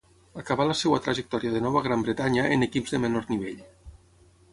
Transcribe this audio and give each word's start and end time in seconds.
Acabà 0.43 0.63
la 0.69 0.77
seva 0.77 0.99
trajectòria 1.07 1.51
de 1.55 1.61
nou 1.65 1.77
a 1.81 1.83
Gran 1.87 2.05
Bretanya 2.07 2.47
en 2.57 2.67
equips 2.69 2.95
de 2.97 3.01
menor 3.05 3.29
nivell. 3.35 3.61